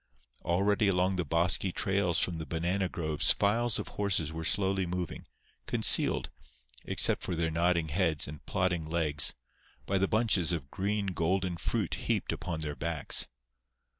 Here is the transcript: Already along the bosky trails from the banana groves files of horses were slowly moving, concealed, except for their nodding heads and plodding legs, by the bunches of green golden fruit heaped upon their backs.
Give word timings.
Already 0.43 0.87
along 0.87 1.17
the 1.17 1.23
bosky 1.23 1.71
trails 1.71 2.17
from 2.17 2.39
the 2.39 2.45
banana 2.47 2.89
groves 2.89 3.33
files 3.33 3.77
of 3.77 3.89
horses 3.89 4.33
were 4.33 4.43
slowly 4.43 4.87
moving, 4.87 5.27
concealed, 5.67 6.31
except 6.83 7.21
for 7.21 7.35
their 7.35 7.51
nodding 7.51 7.89
heads 7.89 8.27
and 8.27 8.43
plodding 8.47 8.87
legs, 8.87 9.35
by 9.85 9.99
the 9.99 10.07
bunches 10.07 10.51
of 10.51 10.71
green 10.71 11.05
golden 11.05 11.55
fruit 11.55 11.93
heaped 11.93 12.31
upon 12.33 12.61
their 12.61 12.75
backs. 12.75 13.27